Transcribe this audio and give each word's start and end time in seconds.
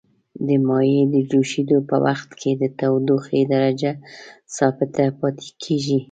د 0.47 0.49
مایع 0.67 1.01
د 1.13 1.15
جوشیدو 1.31 1.77
په 1.89 1.95
وقت 2.05 2.29
کې 2.39 2.51
د 2.61 2.63
تودوخې 2.79 3.41
درجه 3.53 3.91
ثابته 4.55 5.03
پاتې 5.19 5.49
کیږي. 5.63 5.97